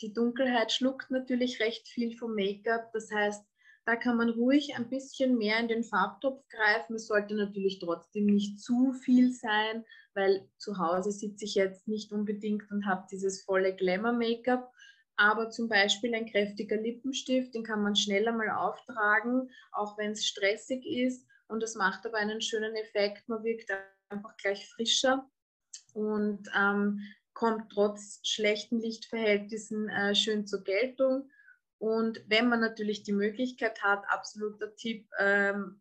Die 0.00 0.14
Dunkelheit 0.14 0.72
schluckt 0.72 1.10
natürlich 1.10 1.60
recht 1.60 1.86
viel 1.88 2.16
vom 2.16 2.34
Make-up. 2.34 2.90
Das 2.92 3.10
heißt, 3.10 3.44
da 3.86 3.96
kann 3.96 4.16
man 4.16 4.30
ruhig 4.30 4.76
ein 4.76 4.88
bisschen 4.88 5.38
mehr 5.38 5.58
in 5.58 5.68
den 5.68 5.84
Farbtopf 5.84 6.46
greifen. 6.48 6.96
Es 6.96 7.06
sollte 7.06 7.34
natürlich 7.34 7.78
trotzdem 7.78 8.26
nicht 8.26 8.60
zu 8.60 8.92
viel 8.92 9.32
sein, 9.32 9.84
weil 10.14 10.48
zu 10.58 10.78
Hause 10.78 11.12
sitze 11.12 11.44
ich 11.44 11.54
jetzt 11.54 11.88
nicht 11.88 12.12
unbedingt 12.12 12.70
und 12.70 12.86
habe 12.86 13.06
dieses 13.10 13.42
volle 13.42 13.74
Glamour-Make-up. 13.74 14.70
Aber 15.16 15.50
zum 15.50 15.68
Beispiel 15.68 16.14
ein 16.14 16.30
kräftiger 16.30 16.76
Lippenstift, 16.76 17.54
den 17.54 17.64
kann 17.64 17.82
man 17.82 17.96
schneller 17.96 18.32
mal 18.32 18.50
auftragen, 18.50 19.50
auch 19.72 19.98
wenn 19.98 20.12
es 20.12 20.26
stressig 20.26 20.86
ist. 20.86 21.26
Und 21.48 21.62
das 21.62 21.74
macht 21.74 22.06
aber 22.06 22.18
einen 22.18 22.40
schönen 22.40 22.74
Effekt. 22.76 23.28
Man 23.28 23.42
wirkt 23.44 23.70
einfach 24.08 24.36
gleich 24.36 24.68
frischer 24.68 25.28
und 25.94 26.48
ähm, 26.56 27.00
kommt 27.34 27.72
trotz 27.72 28.20
schlechten 28.22 28.80
Lichtverhältnissen 28.80 29.88
äh, 29.88 30.14
schön 30.14 30.46
zur 30.46 30.62
Geltung. 30.62 31.28
Und 31.80 32.22
wenn 32.28 32.48
man 32.48 32.60
natürlich 32.60 33.04
die 33.04 33.12
Möglichkeit 33.12 33.82
hat, 33.82 34.04
absoluter 34.08 34.76
Tipp, 34.76 35.08
ähm, 35.18 35.80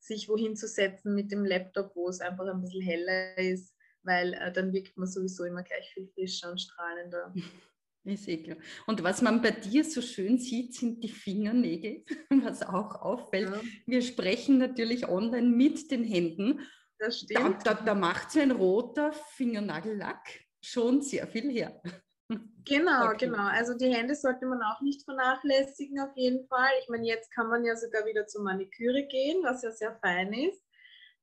sich 0.00 0.26
wohin 0.28 0.56
zu 0.56 0.66
setzen 0.66 1.14
mit 1.14 1.30
dem 1.30 1.44
Laptop, 1.44 1.94
wo 1.94 2.08
es 2.08 2.20
einfach 2.20 2.46
ein 2.46 2.62
bisschen 2.62 2.80
heller 2.80 3.36
ist, 3.36 3.74
weil 4.02 4.32
äh, 4.32 4.50
dann 4.50 4.72
wirkt 4.72 4.96
man 4.96 5.06
sowieso 5.06 5.44
immer 5.44 5.62
gleich 5.62 5.90
viel 5.92 6.08
frischer 6.08 6.50
und 6.50 6.60
strahlender. 6.60 7.34
Ist 8.04 8.26
eh 8.26 8.42
klar. 8.42 8.56
Und 8.86 9.02
was 9.02 9.20
man 9.20 9.42
bei 9.42 9.50
dir 9.50 9.84
so 9.84 10.00
schön 10.00 10.38
sieht, 10.38 10.74
sind 10.74 11.04
die 11.04 11.10
Fingernägel, 11.10 12.06
was 12.42 12.62
auch 12.62 13.02
auffällt. 13.02 13.50
Ja. 13.50 13.60
Wir 13.84 14.00
sprechen 14.00 14.56
natürlich 14.56 15.08
online 15.08 15.48
mit 15.48 15.90
den 15.90 16.04
Händen. 16.04 16.60
Das 16.98 17.18
stimmt. 17.18 17.66
Da, 17.66 17.74
da, 17.74 17.82
da 17.82 17.94
macht 17.94 18.30
so 18.30 18.40
ein 18.40 18.52
roter 18.52 19.12
Fingernagellack 19.12 20.26
schon 20.62 21.02
sehr 21.02 21.26
viel 21.26 21.50
her. 21.50 21.82
Genau, 22.64 23.06
okay. 23.06 23.26
genau. 23.26 23.46
Also 23.46 23.72
die 23.72 23.90
Hände 23.94 24.14
sollte 24.14 24.44
man 24.44 24.60
auch 24.62 24.82
nicht 24.82 25.02
vernachlässigen 25.04 26.00
auf 26.00 26.14
jeden 26.16 26.46
Fall. 26.48 26.68
Ich 26.82 26.90
meine, 26.90 27.06
jetzt 27.06 27.30
kann 27.30 27.48
man 27.48 27.64
ja 27.64 27.74
sogar 27.74 28.04
wieder 28.04 28.26
zur 28.26 28.42
Maniküre 28.42 29.06
gehen, 29.06 29.42
was 29.42 29.62
ja 29.62 29.70
sehr 29.70 29.96
fein 30.02 30.34
ist. 30.34 30.62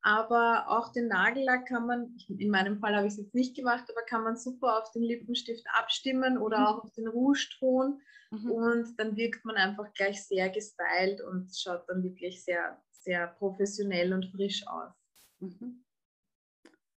Aber 0.02 0.66
auch 0.68 0.92
den 0.92 1.08
Nagellack 1.08 1.68
kann 1.68 1.88
man, 1.88 2.18
in 2.28 2.50
meinem 2.50 2.80
Fall 2.80 2.96
habe 2.96 3.08
ich 3.08 3.14
es 3.14 3.20
jetzt 3.20 3.34
nicht 3.34 3.56
gemacht, 3.56 3.86
aber 3.90 4.02
kann 4.06 4.24
man 4.24 4.38
super 4.38 4.80
auf 4.80 4.92
den 4.92 5.04
Lippenstift 5.04 5.66
abstimmen 5.74 6.38
oder 6.38 6.60
mhm. 6.60 6.66
auch 6.66 6.84
auf 6.84 6.92
den 6.94 7.08
Rouge-Ton. 7.08 8.02
Mhm. 8.32 8.52
Und 8.52 9.00
dann 9.00 9.16
wirkt 9.16 9.46
man 9.46 9.56
einfach 9.56 9.92
gleich 9.94 10.24
sehr 10.24 10.50
gestylt 10.50 11.22
und 11.22 11.56
schaut 11.56 11.90
dann 11.90 12.04
wirklich 12.04 12.44
sehr, 12.44 12.80
sehr 12.92 13.28
professionell 13.28 14.14
und 14.14 14.26
frisch 14.28 14.66
aus. 14.68 14.94
Mhm. 15.40 15.84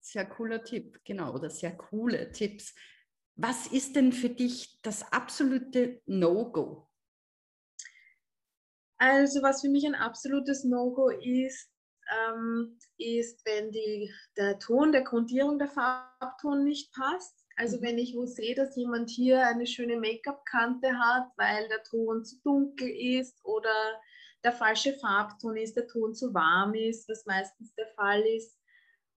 Sehr 0.00 0.26
cooler 0.26 0.62
Tipp, 0.62 1.00
genau, 1.04 1.34
oder 1.34 1.50
sehr 1.50 1.76
coole 1.76 2.30
Tipps. 2.30 2.75
Was 3.37 3.66
ist 3.66 3.97
denn 3.97 4.12
für 4.12 4.31
dich 4.31 4.81
das 4.83 5.12
absolute 5.12 6.00
No-Go? 6.07 6.88
Also 8.99 9.43
was 9.43 9.61
für 9.61 9.69
mich 9.69 9.87
ein 9.87 9.95
absolutes 9.95 10.64
No-Go 10.64 11.11
ist, 11.11 11.71
ähm, 12.11 12.78
ist, 12.97 13.45
wenn 13.45 13.71
die, 13.73 14.11
der 14.38 14.59
Ton, 14.59 14.93
der 14.93 15.02
Grundierung, 15.02 15.59
der 15.59 15.69
Farbton 15.69 16.64
nicht 16.64 16.93
passt. 16.95 17.45
Also 17.57 17.83
wenn 17.83 17.99
ich 17.99 18.14
wo 18.14 18.25
sehe, 18.25 18.55
dass 18.55 18.76
jemand 18.76 19.11
hier 19.11 19.47
eine 19.47 19.66
schöne 19.66 19.99
Make-up-Kante 19.99 20.99
hat, 20.99 21.28
weil 21.37 21.69
der 21.69 21.83
Ton 21.83 22.25
zu 22.25 22.40
dunkel 22.43 22.88
ist 22.88 23.38
oder 23.45 24.00
der 24.45 24.52
falsche 24.52 24.95
Farbton 24.95 25.57
ist, 25.57 25.76
der 25.76 25.88
Ton 25.88 26.14
zu 26.14 26.33
warm 26.33 26.75
ist, 26.75 27.09
was 27.09 27.26
meistens 27.26 27.75
der 27.75 27.88
Fall 27.97 28.23
ist, 28.23 28.59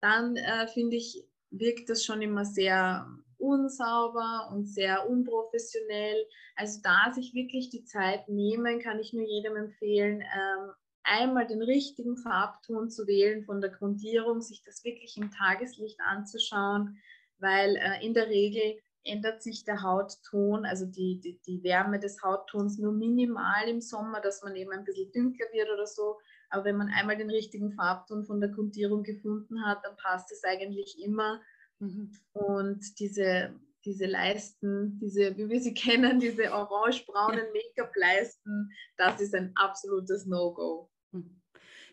dann 0.02 0.38
äh, 0.38 0.68
finde 0.68 0.96
ich, 0.96 1.24
wirkt 1.50 1.90
das 1.90 2.04
schon 2.04 2.22
immer 2.22 2.46
sehr 2.46 3.08
unsauber 3.40 4.50
und 4.52 4.66
sehr 4.66 5.10
unprofessionell. 5.10 6.26
Also 6.56 6.80
da 6.84 7.12
sich 7.14 7.34
wirklich 7.34 7.70
die 7.70 7.84
Zeit 7.84 8.28
nehmen, 8.30 8.80
kann 8.80 9.00
ich 9.00 9.14
nur 9.14 9.26
jedem 9.26 9.56
empfehlen, 9.56 10.22
ähm, 10.22 10.72
einmal 11.04 11.48
den 11.48 11.62
richtigen 11.62 12.18
Farbton 12.18 12.90
zu 12.90 13.08
wählen 13.08 13.44
von 13.46 13.62
der 13.62 13.70
Grundierung, 13.70 14.42
sich 14.42 14.64
das 14.64 14.84
wirklich 14.84 15.18
im 15.18 15.32
Tageslicht 15.32 16.00
anzuschauen, 16.02 16.98
weil 17.40 17.78
äh, 17.78 18.06
in 18.06 18.14
der 18.14 18.28
Regel 18.28 18.78
ändert 19.08 19.42
sich 19.42 19.64
der 19.64 19.82
Hautton, 19.82 20.66
also 20.66 20.86
die, 20.86 21.20
die, 21.22 21.40
die 21.48 21.64
Wärme 21.64 22.00
des 22.00 22.22
Hauttons 22.22 22.78
nur 22.78 22.92
minimal 22.92 23.68
im 23.68 23.80
Sommer, 23.80 24.20
dass 24.20 24.44
man 24.44 24.56
eben 24.56 24.72
ein 24.72 24.84
bisschen 24.84 25.12
dunkler 25.14 25.48
wird 25.54 25.70
oder 25.70 25.88
so. 25.88 26.18
Aber 26.50 26.66
wenn 26.66 26.78
man 26.78 26.90
einmal 26.90 27.18
den 27.18 27.30
richtigen 27.30 27.72
Farbton 27.72 28.26
von 28.26 28.40
der 28.40 28.50
Grundierung 28.50 29.04
gefunden 29.04 29.66
hat, 29.66 29.80
dann 29.84 29.96
passt 29.98 30.32
es 30.32 30.44
eigentlich 30.44 31.02
immer. 31.02 31.42
Mhm. 31.80 32.12
Und 32.34 33.00
diese, 33.00 33.54
diese 33.86 34.06
Leisten, 34.06 35.00
diese, 35.00 35.38
wie 35.38 35.50
wir 35.50 35.62
sie 35.62 35.74
kennen, 35.74 36.20
diese 36.20 36.52
orange-braunen 36.52 37.46
Make-up-Leisten, 37.54 38.72
das 38.98 39.22
ist 39.22 39.36
ein 39.36 39.52
absolutes 39.56 40.26
No-Go. 40.26 40.90
Mhm. 41.12 41.42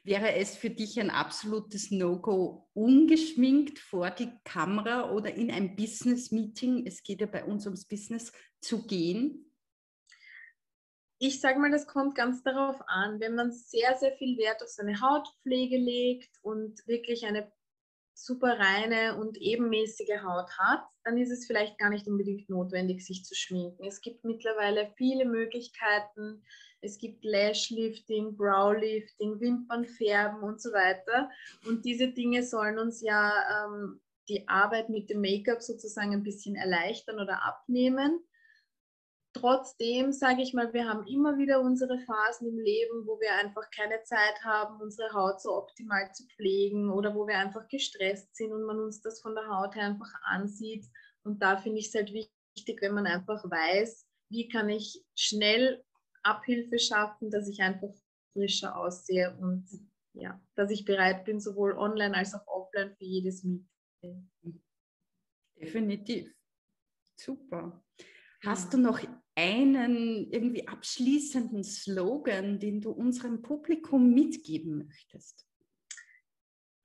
Wäre 0.03 0.35
es 0.35 0.55
für 0.55 0.69
dich 0.69 1.01
ein 1.01 1.11
absolutes 1.11 1.91
No-Go, 1.91 2.69
ungeschminkt 2.75 3.79
vor 3.79 4.11
die 4.11 4.31
Kamera 4.45 5.11
oder 5.13 5.33
in 5.33 5.51
ein 5.51 5.77
Business-Meeting, 5.77 6.87
es 6.87 7.03
geht 7.03 7.21
ja 7.21 7.27
bei 7.27 7.45
uns 7.45 7.65
ums 7.65 7.87
Business, 7.87 8.31
zu 8.61 8.87
gehen? 8.87 9.51
Ich 11.19 11.41
sage 11.41 11.59
mal, 11.59 11.71
das 11.71 11.87
kommt 11.87 12.17
ganz 12.17 12.43
darauf 12.43 12.83
an. 12.87 13.21
Wenn 13.21 13.35
man 13.35 13.53
sehr, 13.53 13.97
sehr 13.97 14.13
viel 14.17 14.37
Wert 14.37 14.63
auf 14.63 14.69
seine 14.69 15.01
Hautpflege 15.01 15.79
legt 15.79 16.39
und 16.43 16.87
wirklich 16.87 17.25
eine 17.25 17.51
super 18.15 18.59
reine 18.59 19.17
und 19.17 19.37
ebenmäßige 19.37 20.23
Haut 20.23 20.51
hat, 20.59 20.85
dann 21.03 21.19
ist 21.19 21.31
es 21.31 21.47
vielleicht 21.47 21.79
gar 21.79 21.91
nicht 21.91 22.07
unbedingt 22.07 22.49
notwendig, 22.49 23.05
sich 23.05 23.25
zu 23.25 23.35
schminken. 23.35 23.85
Es 23.85 24.01
gibt 24.01 24.25
mittlerweile 24.25 24.93
viele 24.97 25.25
Möglichkeiten. 25.25 26.43
Es 26.81 26.99
gibt 26.99 27.25
Lashlifting, 27.25 28.37
Browlifting, 28.37 29.41
Wimpernfärben 29.41 30.43
und 30.43 30.61
so 30.61 30.71
weiter. 30.73 31.31
Und 31.67 31.85
diese 31.85 32.09
Dinge 32.09 32.43
sollen 32.43 32.79
uns 32.79 33.01
ja 33.03 33.33
ähm, 33.67 34.01
die 34.29 34.47
Arbeit 34.49 34.89
mit 34.89 35.11
dem 35.11 35.21
Make-up 35.21 35.63
sozusagen 35.63 36.13
ein 36.13 36.23
bisschen 36.23 36.57
erleichtern 36.57 37.21
oder 37.21 37.43
abnehmen. 37.43 38.21
Trotzdem 39.35 40.13
sage 40.13 40.43
ich 40.43 40.55
mal, 40.55 40.73
wir 40.73 40.89
haben 40.89 41.07
immer 41.09 41.37
wieder 41.37 41.61
unsere 41.61 41.99
Phasen 41.99 42.49
im 42.49 42.59
Leben, 42.59 43.05
wo 43.05 43.19
wir 43.21 43.35
einfach 43.35 43.69
keine 43.73 44.01
Zeit 44.05 44.43
haben, 44.45 44.81
unsere 44.81 45.13
Haut 45.13 45.41
so 45.41 45.57
optimal 45.57 46.13
zu 46.15 46.25
pflegen 46.29 46.89
oder 46.91 47.15
wo 47.15 47.27
wir 47.27 47.37
einfach 47.37 47.67
gestresst 47.69 48.35
sind 48.37 48.53
und 48.53 48.65
man 48.65 48.79
uns 48.79 49.01
das 49.03 49.21
von 49.21 49.35
der 49.35 49.49
Haut 49.49 49.75
her 49.75 49.87
einfach 49.87 50.13
ansieht. 50.23 50.87
Und 51.25 51.43
da 51.43 51.57
finde 51.57 51.81
ich 51.81 51.89
es 51.89 51.95
halt 51.95 52.13
wichtig, 52.13 52.81
wenn 52.81 52.95
man 52.95 53.07
einfach 53.07 53.43
weiß, 53.45 54.07
wie 54.31 54.49
kann 54.49 54.69
ich 54.69 55.05
schnell 55.17 55.85
Abhilfe 56.23 56.79
schaffen, 56.79 57.31
dass 57.31 57.49
ich 57.49 57.61
einfach 57.61 57.93
frischer 58.33 58.77
aussehe 58.77 59.37
und 59.41 59.67
ja, 60.13 60.41
dass 60.55 60.71
ich 60.71 60.85
bereit 60.85 61.25
bin, 61.25 61.41
sowohl 61.41 61.77
online 61.77 62.17
als 62.17 62.35
auch 62.35 62.47
offline 62.47 62.95
für 62.97 63.05
jedes 63.05 63.43
Meeting. 63.43 64.31
Definitiv. 65.57 66.33
Super. 67.17 67.85
Hast 68.45 68.73
du 68.73 68.79
noch 68.79 69.01
einen 69.37 70.31
irgendwie 70.31 70.69
abschließenden 70.69 71.65
Slogan, 71.65 72.59
den 72.59 72.81
du 72.81 72.91
unserem 72.91 73.43
Publikum 73.43 74.11
mitgeben 74.11 74.87
möchtest? 74.87 75.45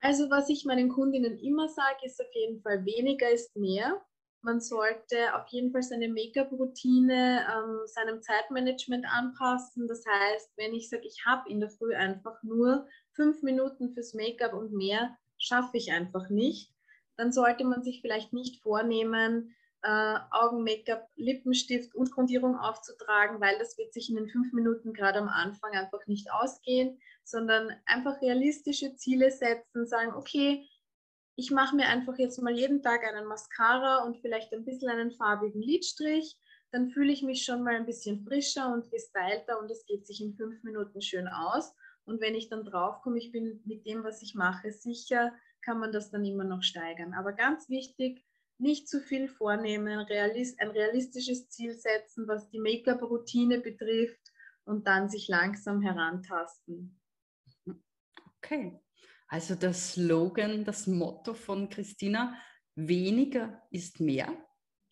Also 0.00 0.30
was 0.30 0.48
ich 0.48 0.64
meinen 0.64 0.88
Kundinnen 0.88 1.38
immer 1.38 1.68
sage, 1.68 2.06
ist 2.06 2.20
auf 2.20 2.34
jeden 2.34 2.60
Fall 2.62 2.84
weniger 2.84 3.30
ist 3.30 3.54
mehr. 3.56 4.00
Man 4.42 4.60
sollte 4.60 5.34
auf 5.34 5.46
jeden 5.48 5.70
Fall 5.70 5.82
seine 5.82 6.08
Make-up-Routine 6.08 7.46
ähm, 7.46 7.80
seinem 7.84 8.22
Zeitmanagement 8.22 9.04
anpassen. 9.06 9.86
Das 9.86 10.02
heißt, 10.06 10.52
wenn 10.56 10.74
ich 10.74 10.88
sage, 10.88 11.06
ich 11.06 11.26
habe 11.26 11.50
in 11.50 11.60
der 11.60 11.68
Früh 11.68 11.94
einfach 11.94 12.42
nur 12.42 12.88
fünf 13.12 13.42
Minuten 13.42 13.92
fürs 13.92 14.14
Make-up 14.14 14.54
und 14.54 14.72
mehr 14.72 15.14
schaffe 15.38 15.76
ich 15.76 15.92
einfach 15.92 16.30
nicht, 16.30 16.72
dann 17.18 17.32
sollte 17.32 17.64
man 17.64 17.82
sich 17.82 18.00
vielleicht 18.00 18.32
nicht 18.32 18.62
vornehmen, 18.62 19.54
äh, 19.82 20.18
Augen-Make-up, 20.30 21.08
Lippenstift 21.16 21.94
und 21.94 22.10
Grundierung 22.10 22.56
aufzutragen, 22.56 23.40
weil 23.40 23.58
das 23.58 23.78
wird 23.78 23.92
sich 23.92 24.10
in 24.10 24.16
den 24.16 24.28
fünf 24.28 24.52
Minuten 24.52 24.92
gerade 24.92 25.18
am 25.18 25.28
Anfang 25.28 25.72
einfach 25.72 26.06
nicht 26.06 26.30
ausgehen, 26.32 27.00
sondern 27.24 27.70
einfach 27.86 28.20
realistische 28.20 28.94
Ziele 28.96 29.30
setzen, 29.30 29.86
sagen, 29.86 30.12
okay, 30.14 30.68
ich 31.36 31.50
mache 31.50 31.76
mir 31.76 31.86
einfach 31.86 32.18
jetzt 32.18 32.42
mal 32.42 32.52
jeden 32.52 32.82
Tag 32.82 33.02
einen 33.04 33.26
Mascara 33.26 34.04
und 34.04 34.18
vielleicht 34.18 34.52
ein 34.52 34.64
bisschen 34.64 34.90
einen 34.90 35.12
farbigen 35.12 35.62
Lidstrich, 35.62 36.36
dann 36.70 36.90
fühle 36.90 37.12
ich 37.12 37.22
mich 37.22 37.44
schon 37.44 37.62
mal 37.62 37.74
ein 37.74 37.86
bisschen 37.86 38.24
frischer 38.24 38.72
und 38.72 38.90
gestylter 38.90 39.58
und 39.58 39.70
es 39.70 39.84
geht 39.86 40.06
sich 40.06 40.20
in 40.20 40.34
fünf 40.34 40.62
Minuten 40.62 41.00
schön 41.00 41.28
aus. 41.28 41.74
Und 42.04 42.20
wenn 42.20 42.34
ich 42.34 42.48
dann 42.48 42.64
draufkomme, 42.64 43.18
ich 43.18 43.32
bin 43.32 43.60
mit 43.64 43.86
dem, 43.86 44.04
was 44.04 44.22
ich 44.22 44.34
mache, 44.34 44.70
sicher, 44.72 45.32
kann 45.62 45.78
man 45.78 45.92
das 45.92 46.10
dann 46.10 46.24
immer 46.24 46.44
noch 46.44 46.62
steigern. 46.62 47.14
Aber 47.14 47.32
ganz 47.32 47.68
wichtig, 47.68 48.24
nicht 48.60 48.88
zu 48.88 49.00
viel 49.00 49.28
vornehmen, 49.28 49.98
realist, 50.00 50.60
ein 50.60 50.70
realistisches 50.70 51.48
Ziel 51.48 51.74
setzen, 51.74 52.26
was 52.28 52.48
die 52.50 52.60
Make-up-Routine 52.60 53.60
betrifft 53.60 54.20
und 54.64 54.86
dann 54.86 55.08
sich 55.08 55.28
langsam 55.28 55.80
herantasten. 55.80 57.00
Okay, 58.38 58.80
also 59.28 59.54
das 59.54 59.92
Slogan, 59.92 60.64
das 60.64 60.86
Motto 60.86 61.34
von 61.34 61.68
Christina, 61.68 62.36
weniger 62.74 63.62
ist 63.70 64.00
mehr. 64.00 64.32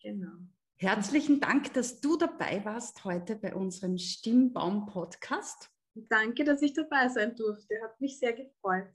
Genau. 0.01 0.33
Herzlichen 0.77 1.41
Dank, 1.41 1.73
dass 1.73 1.99
du 1.99 2.15
dabei 2.15 2.63
warst 2.63 3.03
heute 3.03 3.35
bei 3.35 3.53
unserem 3.53 3.97
Stimmbaum-Podcast. 3.97 5.69
Danke, 5.93 6.45
dass 6.45 6.61
ich 6.61 6.73
dabei 6.73 7.09
sein 7.09 7.35
durfte. 7.35 7.81
Hat 7.83 7.99
mich 7.99 8.17
sehr 8.17 8.31
gefreut. 8.31 8.93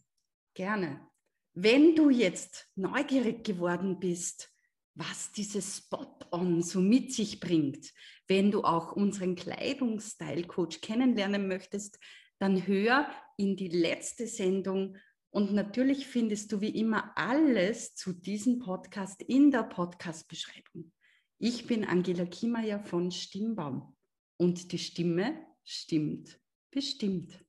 Gerne. 0.54 1.06
Wenn 1.52 1.94
du 1.94 2.08
jetzt 2.08 2.70
neugierig 2.74 3.44
geworden 3.44 4.00
bist, 4.00 4.53
was 4.94 5.32
dieses 5.32 5.78
Spot-on 5.78 6.62
so 6.62 6.80
mit 6.80 7.12
sich 7.12 7.40
bringt. 7.40 7.92
Wenn 8.26 8.50
du 8.50 8.62
auch 8.62 8.92
unseren 8.92 9.34
Kleidungsstyle-Coach 9.34 10.80
kennenlernen 10.80 11.48
möchtest, 11.48 11.98
dann 12.38 12.66
hör 12.66 13.08
in 13.36 13.56
die 13.56 13.68
letzte 13.68 14.26
Sendung 14.26 14.96
und 15.30 15.52
natürlich 15.52 16.06
findest 16.06 16.52
du 16.52 16.60
wie 16.60 16.78
immer 16.78 17.16
alles 17.16 17.94
zu 17.94 18.12
diesem 18.12 18.60
Podcast 18.60 19.20
in 19.22 19.50
der 19.50 19.64
Podcast-Beschreibung. 19.64 20.92
Ich 21.38 21.66
bin 21.66 21.84
Angela 21.84 22.24
Kiemeyer 22.24 22.78
von 22.78 23.10
Stimmbaum 23.10 23.96
und 24.36 24.70
die 24.70 24.78
Stimme 24.78 25.36
stimmt 25.64 26.38
bestimmt. 26.74 27.43